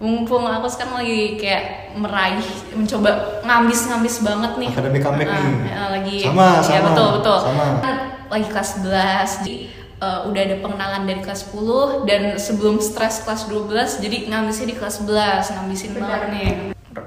[0.00, 2.40] mumpung aku sekarang lagi kayak meraih
[2.72, 4.68] mencoba ngambis-ngambis banget nih.
[4.72, 5.72] Academic comeback Uh, nih.
[5.76, 7.38] uh, lagi Sama, ya sama, betul betul.
[7.44, 7.64] sama.
[7.84, 7.96] Kan
[8.32, 9.54] lagi kelas 11 jadi
[10.00, 14.76] uh, udah ada pengenalan dari kelas 10 dan sebelum stres kelas 12 jadi ngambisnya di
[14.80, 16.50] kelas 11 ngambisin banget nih.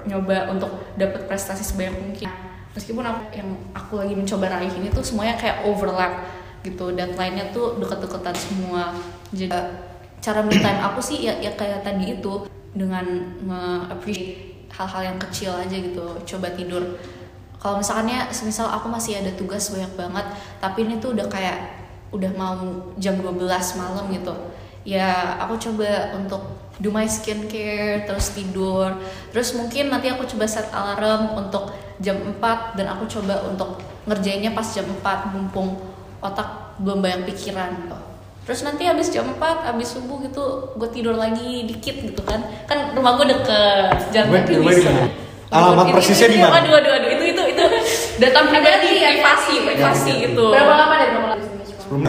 [0.05, 2.29] Nyoba untuk dapat prestasi sebanyak mungkin.
[2.77, 6.29] Meskipun aku, yang aku lagi mencoba raih ini tuh semuanya kayak overlap
[6.61, 8.93] gitu deadline-nya tuh deket-deketan semua.
[9.33, 9.69] Jadi uh,
[10.21, 13.05] cara me time aku sih ya, ya kayak tadi itu dengan
[13.45, 16.97] nge-appreciate hal-hal yang kecil aja gitu coba tidur
[17.61, 20.25] kalau misalnya semisal aku masih ada tugas banyak banget
[20.57, 21.57] tapi ini tuh udah kayak
[22.09, 22.57] udah mau
[22.97, 23.37] jam 12
[23.77, 24.33] malam gitu
[24.83, 26.41] ya aku coba untuk
[26.81, 28.97] do my skincare terus tidur
[29.29, 31.69] terus mungkin nanti aku coba set alarm untuk
[32.01, 33.77] jam 4 dan aku coba untuk
[34.09, 35.77] ngerjainnya pas jam 4 mumpung
[36.19, 37.97] otak belum banyak pikiran gitu.
[38.43, 40.43] Terus nanti habis jam 4, habis subuh gitu
[40.75, 42.43] gue tidur lagi dikit gitu kan.
[42.65, 44.91] Kan rumah gue deket, jalan kaki bisa.
[45.47, 46.53] Alamat Itu- persisnya itu- di mana?
[46.59, 47.63] Aduh, aduh, aduh, itu itu itu
[48.17, 49.55] data pribadi, privasi, hati-hati.
[49.63, 50.23] privasi Hati-hati.
[50.27, 50.45] gitu.
[50.49, 52.01] berapa lama deh berapa lama di sini Sebelum.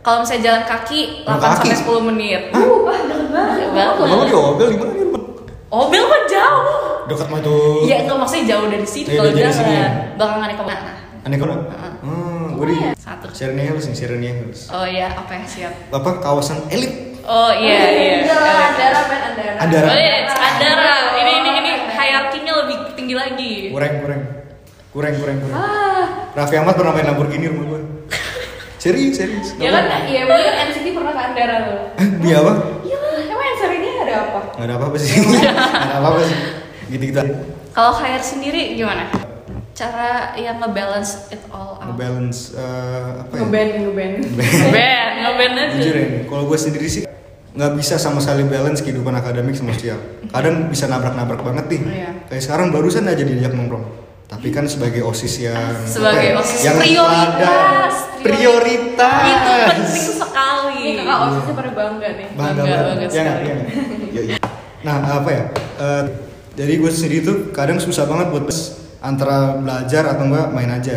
[0.00, 1.80] Kalau misalnya jalan kaki 8 sampai kaki?
[1.82, 2.42] 10 menit.
[2.50, 3.94] uh wah deket banget banget.
[3.98, 5.06] Kalau di Obel di mana nih?
[5.10, 5.24] Bang?
[5.70, 6.64] Obel mah jauh.
[7.04, 7.82] Dekat mah tuh.
[7.82, 9.80] Iya, enggak maksudnya jauh dari sini Iya, kalau dari sini ya.
[9.82, 9.92] jalan.
[10.14, 10.64] Belakangan ke
[11.24, 11.32] mana?
[11.32, 11.60] Aneh kan?
[12.04, 13.26] Hmm, gue di Satu.
[13.32, 14.68] Serenia Hills nih, Serenia Hills.
[14.68, 15.72] Oh iya, oke siap.
[15.90, 17.16] Apa kawasan elit?
[17.24, 18.16] Oh iya iya.
[18.28, 19.88] Andara men Andara Andara.
[19.88, 20.92] Oh iya, Andara.
[21.16, 23.52] Ini ini ini hierarkinya lebih tinggi lagi.
[23.72, 24.22] Kurang, kurang.
[24.92, 25.56] Kurang, kurang, kurang.
[25.58, 27.80] ah Raffi Ahmad pernah main Lamborghini rumah gue.
[28.78, 29.56] Serius, serius.
[29.56, 31.78] ya kan ya mungkin NCT pernah ke Andara tuh
[32.20, 32.52] Dia apa?
[32.84, 35.10] iya emang yang serinya ada apa Gak ada apa-apa sih.
[35.24, 35.56] Gak
[35.88, 36.38] ada apa-apa sih.
[36.92, 37.20] Gitu-gitu.
[37.72, 39.08] Kalau hire sendiri gimana?
[39.74, 41.90] Cara yang ngebalance it all out.
[41.90, 43.38] Ngebalance eh, apa ya?
[43.42, 45.74] ngeband ngeband Ngeband, ngeband aja.
[45.74, 47.02] Jujur ya, kalau gue sendiri sih
[47.50, 49.98] nggak bisa sama sekali balance kehidupan akademik sama sosial.
[50.26, 51.80] Kadang bisa nabrak-nabrak banget nih.
[51.84, 52.10] Iya.
[52.24, 53.82] Kayak sekarang barusan aja diajak nongkrong.
[54.24, 59.22] Tapi kan sebagai osis yang Sebagai apa ya, OSIS yang prioritas, ada- prioritas.
[59.24, 60.82] Itu penting sekali.
[60.84, 62.84] ini kakak osisnya pada bangga nih bangga Bangga, banget.
[62.84, 63.42] bangga Ya sekali.
[63.44, 63.68] Iya nggak?
[64.08, 64.36] Iya, iya.
[64.82, 65.44] Nah apa ya?
[65.76, 66.02] Eh,
[66.54, 68.46] jadi gue sendiri tuh kadang susah banget buat
[69.04, 70.96] antara belajar atau enggak main aja.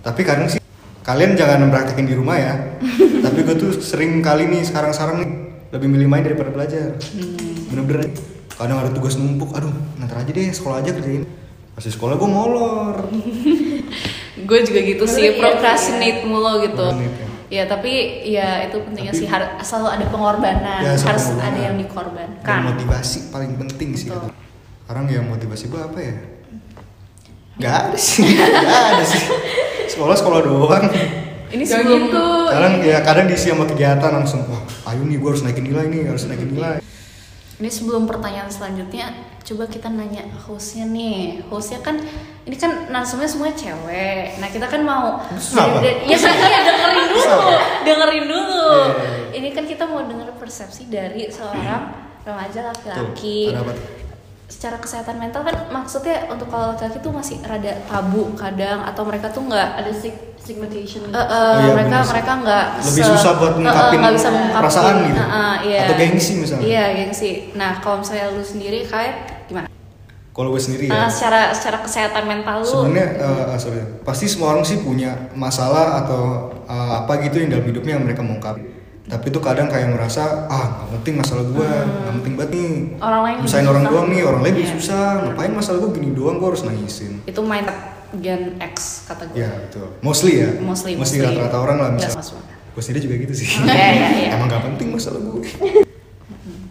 [0.00, 0.62] Tapi kadang sih
[1.02, 2.54] kalian jangan praktekin di rumah ya.
[3.26, 5.30] Tapi gue tuh sering kali nih sekarang-sekarang nih
[5.74, 6.94] lebih milih main daripada belajar.
[7.66, 8.14] Bener-bener.
[8.52, 11.26] Kadang ada tugas numpuk, aduh nanti aja deh sekolah aja kerjain.
[11.72, 12.96] Pas sekolah gue molor.
[14.42, 16.82] Gue juga gitu sih, Iya, procrastinate mulu gitu.
[17.46, 17.92] Ya tapi
[18.26, 21.48] ya itu pentingnya Tapi- sih har- selalu ada pengorbanan, Ya, selalu harus pengorbanan.
[21.48, 22.60] ada yang Dan dikorbankan.
[22.66, 24.08] motivasi paling penting sih.
[24.08, 24.28] Betul.
[24.28, 24.36] kata.
[24.82, 26.14] Sekarang ya motivasi gue apa ya?
[27.60, 29.22] Gak ada sih, gak ada sih.
[29.92, 30.84] Sekolah sekolah doang.
[31.52, 35.28] Ini Gak sebelum gitu Kadang ya kadang diisi sama kegiatan langsung wah ayo nih gue
[35.28, 36.80] harus naikin nilai nih harus naikin nilai.
[37.62, 39.14] Ini sebelum pertanyaan selanjutnya,
[39.46, 41.46] coba kita nanya hostnya nih.
[41.46, 41.94] Hostnya kan,
[42.42, 44.34] ini kan narsumnya semua cewek.
[44.42, 45.22] Nah kita kan mau,
[46.02, 47.38] ya saya dengerin dulu,
[47.86, 48.66] dengerin dulu.
[48.66, 49.38] Iya, iya, iya.
[49.38, 51.94] Ini kan kita mau denger persepsi dari seorang
[52.26, 53.54] remaja laki-laki.
[54.52, 59.32] Secara kesehatan mental kan maksudnya untuk kalau laki-laki tuh masih rada tabu kadang atau mereka
[59.32, 63.10] tuh nggak ada stig- stigmatization Eh, eh, Oh iya, mereka bener mereka nggak Lebih se-
[63.10, 64.60] susah buat eh, ngungkapin nggak bisa ngungkapin.
[64.60, 65.16] perasaan gitu.
[65.16, 65.80] Eh, eh, iya.
[65.82, 66.64] Atau gengsi misalnya.
[66.64, 67.30] Iya gengsi.
[67.54, 69.14] Nah kalau misalnya lu sendiri kayak
[69.48, 69.66] gimana?
[70.30, 71.08] Kalau gue sendiri ya.
[71.08, 72.68] secara secara kesehatan mental lu.
[72.68, 76.22] Sebenarnya eh, eh, sorry, pasti semua orang sih punya masalah atau
[76.62, 78.68] eh, apa gitu yang dalam hidupnya yang mereka mau ungkapin.
[79.02, 82.70] Tapi itu kadang kayak merasa ah nggak penting masalah gue, nggak penting banget nih.
[82.70, 83.02] Hmm.
[83.02, 84.74] Orang lain Misalnya orang doang nih, orang lain lebih Iya.
[84.78, 85.06] susah.
[85.26, 87.12] Ngapain masalah gue gini doang, gue harus nangisin.
[87.26, 87.66] Itu main
[88.12, 89.42] Gen X kata gue.
[89.42, 89.90] Ya betul.
[90.00, 90.48] Mostly ya.
[90.60, 91.26] Mostly, Mostly mostly.
[91.26, 92.22] rata-rata orang lah misalnya.
[92.72, 93.48] Gue sendiri juga gitu sih.
[93.66, 94.28] Iya, iya, iya.
[94.32, 95.42] Emang gak penting masalah gue.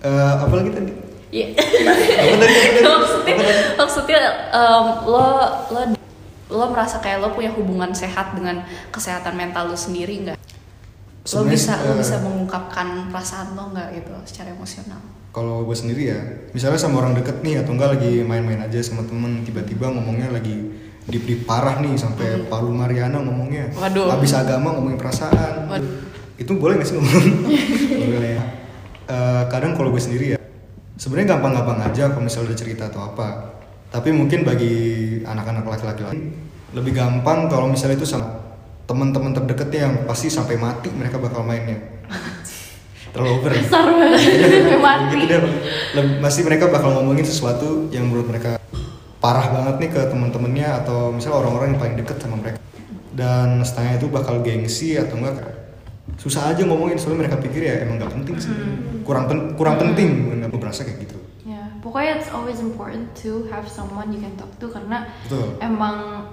[0.01, 0.91] Eh, apalagi tadi?
[1.29, 1.53] Iya.
[2.81, 3.35] Maksudnya
[3.77, 4.19] maksudnya
[5.05, 5.25] lo
[5.69, 5.81] lo
[6.49, 10.37] lo merasa kayak lo punya hubungan sehat dengan kesehatan mental lo sendiri nggak?
[11.21, 14.97] Lo bisa lo eh, bisa mengungkapkan perasaan lo nggak gitu secara emosional?
[15.31, 16.19] Kalau gue sendiri ya,
[16.51, 20.73] misalnya sama orang deket nih atau enggak lagi main-main aja sama temen tiba-tiba ngomongnya lagi
[21.07, 23.69] deep deep parah nih sampai Palu Mariana ngomongnya.
[23.77, 24.17] Waduh.
[24.17, 25.69] Habis agama ngomongin perasaan.
[25.69, 25.93] Waduh.
[26.41, 27.25] Itu boleh gak sih ngomong?
[28.17, 28.43] boleh ya.
[29.07, 30.39] Eh, kadang kalau gue sendiri ya,
[30.97, 33.27] sebenarnya gampang-gampang aja kalau misalnya udah cerita atau apa.
[33.93, 34.73] Tapi mungkin bagi
[35.21, 36.33] anak-anak laki-laki lain
[36.71, 38.40] lebih gampang kalau misalnya itu sama
[38.91, 41.79] teman-teman terdekatnya yang pasti sampai mati mereka bakal mainnya.
[43.11, 43.51] Terlalu over.
[43.55, 44.19] Besar banget.
[44.19, 45.15] Sampai mati.
[45.15, 45.41] gitu deh
[46.19, 48.59] pasti mereka bakal ngomongin sesuatu yang menurut mereka
[49.19, 52.57] parah banget nih ke teman-temannya atau misalnya orang-orang yang paling deket sama mereka
[53.11, 55.43] dan setengah itu bakal gengsi atau enggak
[56.17, 58.51] susah aja ngomongin soalnya mereka pikir ya emang nggak penting sih
[59.03, 63.65] kurang pen- kurang penting nggak berasa kayak gitu Ya, pokoknya it's always important to have
[63.67, 65.57] someone you can talk to karena Betul.
[65.59, 66.25] emang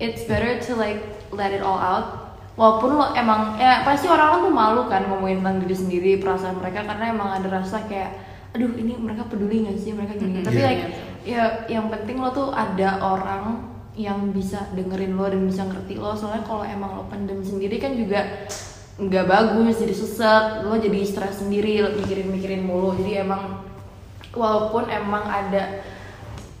[0.00, 0.98] it's better to like
[1.30, 2.32] let it all out.
[2.58, 6.84] Walaupun lo emang ya pasti orang-orang tuh malu kan ngomongin tentang diri sendiri perasaan mereka
[6.84, 8.16] karena emang ada rasa kayak
[8.50, 10.42] aduh ini mereka peduli gak sih mereka gini.
[10.42, 10.46] Mhm.
[10.48, 10.66] Tapi Iya.
[10.66, 10.82] like
[11.22, 16.16] ya yang penting lo tuh ada orang yang bisa dengerin lo dan bisa ngerti lo
[16.16, 18.48] soalnya kalau emang lo pendem sendiri kan juga
[18.96, 23.60] nggak bagus jadi sesat lo jadi stres sendiri lo mikirin-mikirin mulu jadi emang
[24.32, 25.84] walaupun emang ada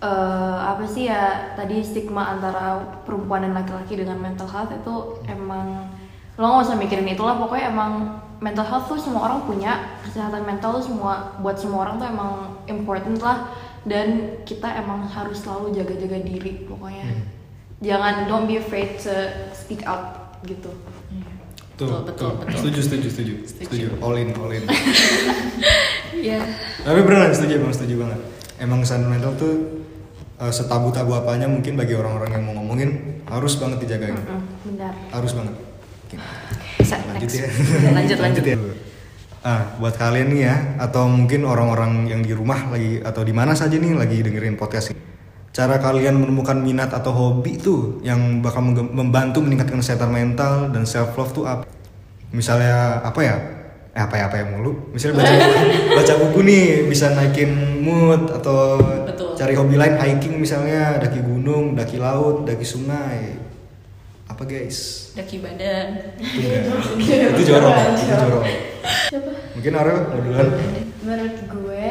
[0.00, 5.92] eh, apa sih ya tadi stigma antara perempuan dan laki-laki dengan mental health itu emang
[6.40, 10.80] lo nggak usah mikirin itulah pokoknya emang mental health tuh semua orang punya kesehatan mental
[10.80, 12.32] tuh semua buat semua orang tuh emang
[12.64, 13.52] important lah
[13.84, 17.04] dan kita emang harus selalu jaga-jaga diri pokoknya.
[17.80, 19.12] Jangan don't be afraid to
[19.56, 20.68] speak out gitu.
[21.80, 22.56] Betul, betul, betul.
[22.60, 23.08] setuju setuju.
[23.08, 23.34] Setuju.
[23.48, 23.86] Setuju.
[24.04, 24.64] All in all in.
[26.20, 26.42] Iya.
[26.84, 28.20] tapi beneran setuju emang setuju banget.
[28.60, 29.79] Emang kesehatan mental tuh
[30.40, 32.90] eh, setabu-tabu apanya mungkin bagi orang-orang yang mau ngomongin
[33.26, 34.92] harus banget dijagain Mm, benar.
[35.10, 35.54] Harus banget.
[36.76, 37.38] Bisa, lanjut next.
[37.38, 38.44] ya Lanjut, lanjut.
[38.44, 38.56] ya.
[39.40, 43.56] Ah buat kalian nih ya atau mungkin orang-orang yang di rumah lagi atau di mana
[43.56, 45.00] saja nih lagi dengerin podcast ini.
[45.50, 51.16] Cara kalian menemukan minat atau hobi tuh yang bakal membantu meningkatkan kesehatan mental dan self
[51.16, 51.64] love tuh apa?
[52.30, 53.36] Misalnya apa ya?
[53.90, 54.92] Eh, apa ya apa ya mulu?
[54.92, 55.34] Misalnya baca
[55.98, 57.50] baca buku nih bisa naikin
[57.82, 59.29] mood atau Betul.
[59.40, 63.40] Cari hobi lain hiking misalnya daki gunung daki laut daki sungai.
[64.28, 65.10] Apa guys?
[65.16, 66.12] Daki badan.
[66.20, 67.32] itu enggak.
[67.32, 67.72] itu jorok.
[67.96, 68.44] Itu jorok.
[69.56, 70.48] mungkin Ariel mau duluan.
[71.00, 71.86] Menurut gue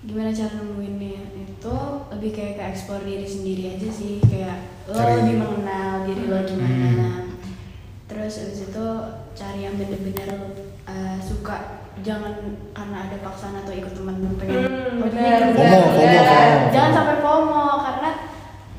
[0.00, 1.76] gimana cara nemuinnya itu
[2.08, 4.24] lebih kayak ke explore diri sendiri aja sih.
[4.24, 4.56] Kayak
[4.88, 6.80] lo Cari- lebih mengenal diri lo gimana.
[6.80, 7.28] Hmm.
[8.10, 8.86] terus abis itu
[9.38, 10.50] cari yang bener-bener
[10.82, 12.32] uh, suka jangan
[12.70, 16.24] karena ada paksaan atau ikut teman pengen Hmm, bener, ini FOMO, bener, FOMO, bener.
[16.24, 16.70] FOMO.
[16.70, 18.10] jangan sampai FOMO karena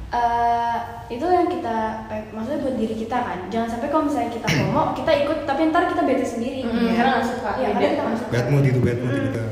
[0.09, 4.47] uh, itu yang kita eh, maksudnya buat diri kita kan jangan sampai kalau misalnya kita
[4.57, 7.89] FOMO kita ikut tapi ntar kita bete sendiri Hmm, karena nggak suka, Iya, karena beda.
[7.89, 9.29] kita nggak bad mood itu bad mood Hmm.
[9.29, 9.43] itu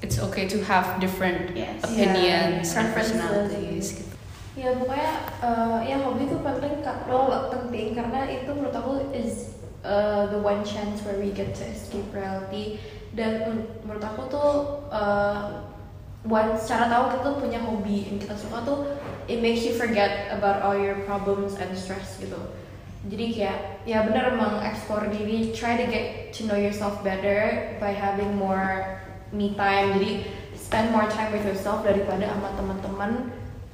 [0.00, 1.80] It's okay to have different Yes.
[1.80, 3.86] opinions Yeah, and personalities.
[3.94, 4.12] Gitu.
[4.54, 5.10] ya pokoknya
[5.40, 7.08] eh, ya hobi itu penting Kak.
[7.08, 11.64] lo penting karena itu menurut aku is uh, the one chance where we get to
[11.64, 12.78] escape reality
[13.14, 14.50] dan men- menurut aku tuh
[14.90, 15.70] uh,
[16.26, 18.78] one cara tahu kita tuh punya hobi yang kita suka tuh
[19.30, 22.36] it makes you forget about all your problems and stress gitu.
[23.04, 27.92] Jadi kayak ya benar emang explore diri try to get to know yourself better by
[27.92, 28.96] having more
[29.28, 29.92] me time.
[30.00, 30.24] Jadi
[30.56, 33.10] spend more time with yourself daripada sama teman-teman.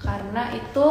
[0.03, 0.89] Karena itu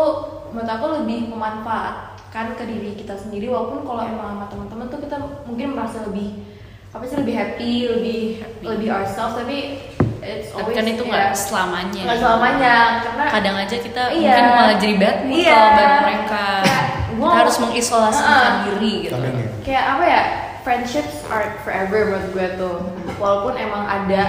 [0.55, 3.51] menurut aku lebih memanfaatkan ke diri kita sendiri.
[3.51, 6.39] Walaupun kalau emang sama teman-teman tuh kita mungkin merasa lebih
[6.89, 8.63] apa sih lebih happy lebih Happy.
[8.65, 9.57] lebih ourselves tapi
[10.19, 12.01] it's Tapi always kan itu nggak selamanya.
[12.03, 14.17] nggak selamanya karena Kadang aja kita Iya.
[14.25, 15.53] mungkin malah jadi bad mood Iya.
[15.53, 16.45] kalau bareng mereka.
[16.59, 16.85] Kayak,
[17.19, 18.63] Kita harus mengisolasikan Heeh.
[18.65, 19.15] diri gitu.
[19.15, 20.21] ya kayak apa ya
[20.59, 22.75] friendships are forever menurut gue tuh
[23.15, 24.23] walaupun emang ada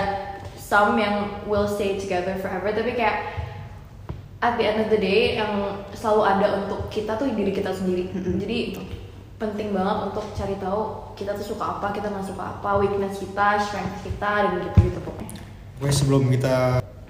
[0.56, 3.30] some yang will stay together forever tapi kayak
[4.40, 5.52] at the end of the day yang
[5.92, 8.58] selalu ada untuk kita tuh diri kita sendiri jadi
[9.40, 10.80] penting banget untuk cari tahu
[11.16, 14.98] kita tuh suka apa kita nggak suka apa weakness kita strength kita dan gitu gitu
[15.00, 15.32] pokoknya.
[15.80, 16.56] Pokoknya sebelum kita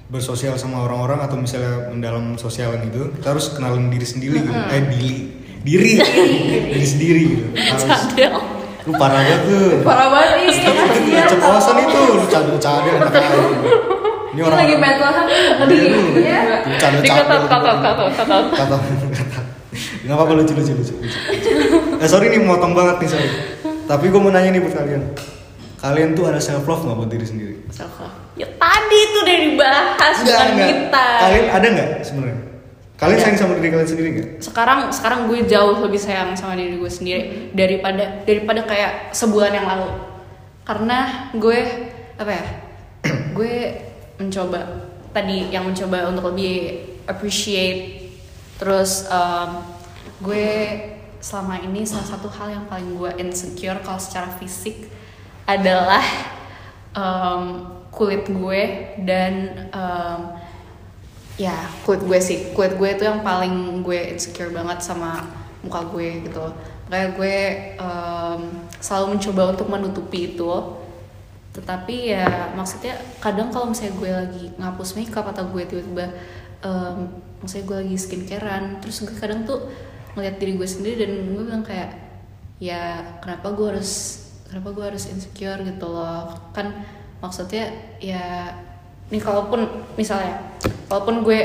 [0.07, 4.55] bersosial sama orang-orang atau misalnya mendalam sosialan itu kita harus kenalin diri sendiri gitu.
[4.55, 5.15] eh diri.
[5.61, 5.93] Diri.
[6.73, 7.47] Diri sendiri gitu.
[7.53, 7.85] Harus.
[8.89, 9.71] Lu parah banget tuh.
[9.85, 10.47] Parah banget nih.
[10.55, 12.01] Itu tuh keceplosan itu.
[12.15, 13.71] Lu cadel cadel enak aja ini
[14.31, 15.77] ini orang lagi mental health Aduh,
[16.23, 17.51] ya lu cadel Dikatot, cadel.
[17.51, 18.45] katot, katot, katot.
[18.55, 19.41] kata
[20.01, 21.51] nggak apa-apa lucu lucu lucu, lucu.
[22.01, 23.29] Eh sorry nih motong banget nih sorry
[23.85, 25.03] tapi gue mau nanya nih buat kalian
[25.81, 27.55] kalian tuh ada self love nggak buat diri sendiri?
[27.69, 32.39] self love ya tadi itu udah dibahas bukan kita Kalian ada nggak sebenarnya?
[33.01, 33.25] Kalian Ada.
[33.25, 34.29] sayang sama diri kalian sendiri nggak?
[34.45, 39.67] sekarang sekarang gue jauh lebih sayang sama diri gue sendiri daripada daripada kayak sebulan yang
[39.69, 39.89] lalu
[40.65, 41.59] karena gue
[42.17, 42.45] apa ya
[43.37, 43.55] gue
[44.21, 48.09] mencoba tadi yang mencoba untuk lebih appreciate
[48.61, 49.65] terus um,
[50.21, 50.49] gue
[51.21, 54.89] selama ini salah satu hal yang paling gue insecure kalau secara fisik
[55.45, 56.03] adalah
[56.97, 58.63] um, kulit gue
[59.05, 60.21] dan um,
[61.37, 61.55] ya
[61.85, 62.39] kulit gue sih.
[62.57, 65.25] Kulit gue itu yang paling gue insecure banget sama
[65.61, 66.49] muka gue gitu
[66.91, 67.37] kayak gue
[67.79, 68.41] em,
[68.83, 70.53] selalu mencoba untuk menutupi itu.
[71.55, 76.11] Tetapi ya maksudnya kadang kalau misalnya gue lagi ngapus makeup atau gue tiba-tiba
[76.67, 77.07] em,
[77.39, 79.71] maksudnya gue lagi skincarean terus gue kadang tuh
[80.17, 81.97] ngeliat diri gue sendiri dan gue bilang kayak
[82.61, 83.91] ya kenapa gue harus
[84.51, 86.31] kenapa gue harus insecure gitu loh?
[86.57, 86.85] Kan
[87.21, 87.71] maksudnya
[88.01, 88.55] ya
[89.11, 90.55] nih kalaupun misalnya
[90.87, 91.41] walaupun gue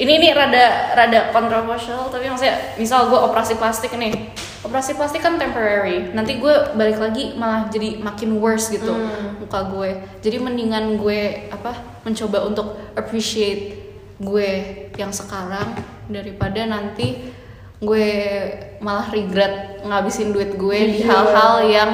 [0.00, 5.40] ini ini rada rada kontroversial tapi maksudnya misal gue operasi plastik nih operasi plastik kan
[5.40, 8.92] temporary nanti gue balik lagi malah jadi makin worse gitu
[9.40, 9.90] muka gue.
[10.20, 13.80] Jadi mendingan gue apa mencoba untuk appreciate
[14.20, 14.50] gue
[15.00, 15.74] yang sekarang
[16.12, 17.32] daripada nanti
[17.80, 18.08] gue
[18.78, 21.90] malah regret ngabisin duit gue di hal-hal yang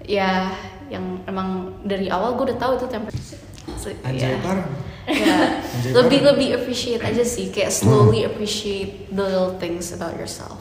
[0.00, 0.54] ya
[0.86, 1.48] yang emang
[1.82, 3.18] dari awal gue udah tahu itu temporary
[3.72, 4.38] So, Anjay ya.
[5.06, 5.36] Ya,
[5.72, 6.28] Anjay, lebih parah.
[6.30, 10.60] lebih appreciate aja sih kayak slowly appreciate the little things about yourself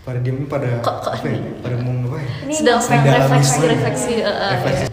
[0.00, 1.38] Pada diem pada Kok- kok apa ya?
[1.60, 2.24] Pada mau ngapain?
[2.46, 4.84] Ini sedang sedang refleksi refleksi uh, uh, Refleksi.
[4.84, 4.88] ya.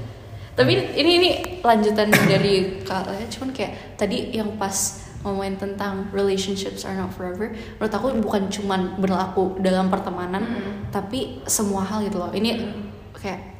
[0.51, 1.29] tapi ini ini
[1.61, 7.51] lanjutan dari kalian cuman kayak tadi yang pas ngomongin tentang relationships are not forever.
[7.51, 10.47] Menurut aku bukan cuman berlaku dalam pertemanan
[10.89, 12.31] tapi semua hal gitu loh.
[12.31, 12.63] Ini
[13.11, 13.59] kayak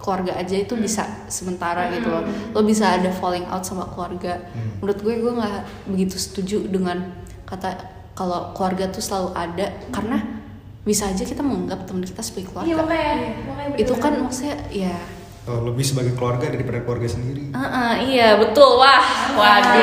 [0.00, 2.24] keluarga aja itu bisa sementara gitu loh.
[2.54, 4.38] Lo bisa ada falling out sama keluarga.
[4.54, 4.80] Hmm.
[4.80, 5.58] menurut gue gue nggak
[5.92, 7.12] begitu setuju dengan
[7.44, 7.76] kata
[8.16, 10.40] kalau keluarga tuh selalu ada karena
[10.80, 12.68] bisa aja kita menganggap teman kita sebagai keluarga.
[12.72, 14.96] Iya makanya, makanya itu kan maksudnya ya
[15.42, 17.50] lebih sebagai keluarga daripada keluarga sendiri.
[17.50, 19.82] Ah, ah, iya betul wah waduh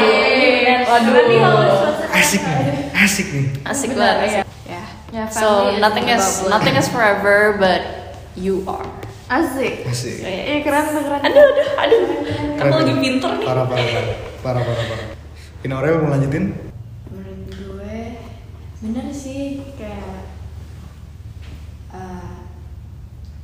[0.85, 1.13] waduh
[1.75, 2.65] suatu- Asik nih,
[2.95, 3.45] asik nih.
[3.63, 4.43] asik banget iya.
[4.65, 7.79] ya Ya, so family is nothing is nothing is forever but
[8.33, 8.83] you are
[9.27, 9.83] Asik.
[9.83, 10.19] Asik.
[10.19, 11.21] Iya keren keren.
[11.21, 12.01] aduh aduh aduh
[12.55, 14.15] kamu lagi pinter nih Parah, parah, parah.
[14.37, 15.07] Parah, parah, parah.
[15.59, 16.45] Ini Aurel mau lanjutin?
[17.07, 17.99] menurut gue
[18.79, 19.41] bener sih
[19.73, 20.27] kayak
[21.89, 22.33] eh,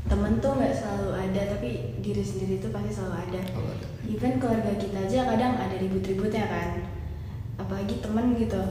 [0.04, 1.70] temen tuh nggak selalu ada tapi
[2.04, 3.88] diri sendiri tuh pasti selalu ada Selalu ada.
[4.04, 6.70] even keluarga kita aja kadang ada ribut-ributnya kan
[7.56, 8.64] apalagi temen gitu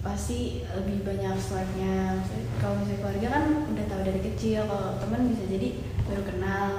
[0.00, 2.24] pasti lebih banyak Maksudnya
[2.56, 5.68] kalau misalnya keluarga kan udah tahu dari kecil kalau temen bisa jadi
[6.08, 6.70] baru kenal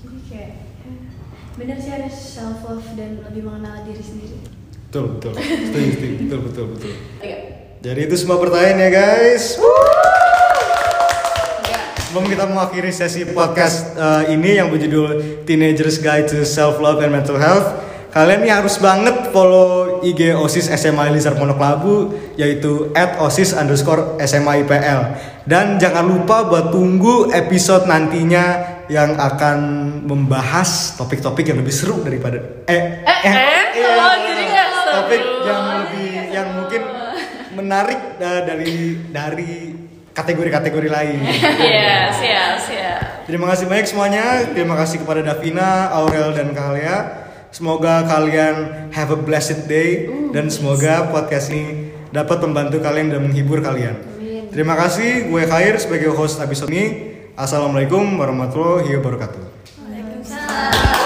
[0.00, 0.92] jadi kayak ya,
[1.60, 4.38] bener sih harus self love dan lebih mengenal diri sendiri
[4.88, 5.32] Betul, betul.
[5.36, 6.14] Setuju, setuju.
[6.24, 6.92] Betul, betul, betul.
[7.20, 7.38] Iya.
[7.84, 9.60] Jadi itu semua pertanyaan ya guys.
[12.08, 17.12] Sebelum kita mengakhiri sesi podcast eh, ini yang berjudul Teenagers Guide to Self Love and
[17.12, 17.84] Mental Health,
[18.16, 22.88] kalian nih harus banget follow IG OSIS SMA Lizard Pondok Labu yaitu
[23.20, 28.56] @osis underscore SMA IPL dan jangan lupa buat tunggu episode nantinya
[28.88, 29.58] yang akan
[30.08, 32.40] membahas topik-topik yang lebih seru daripada
[32.72, 34.44] eh Eh, eh, iya, oh, jadi
[34.96, 36.82] topik yang lebih yang mungkin
[37.52, 38.76] menarik eh, dari
[39.12, 39.77] dari
[40.18, 41.18] kategori-kategori lain.
[41.62, 44.24] yes yes yes Terima kasih banyak semuanya.
[44.56, 47.28] Terima kasih kepada Davina, Aurel dan Kalia.
[47.52, 53.60] Semoga kalian have a blessed day dan semoga podcast ini dapat membantu kalian dan menghibur
[53.60, 54.00] kalian.
[54.48, 55.28] Terima kasih.
[55.28, 57.20] Gue Khair sebagai host episode ini.
[57.36, 59.42] Assalamualaikum warahmatullahi wabarakatuh.
[59.76, 60.97] Waalaikumsalam.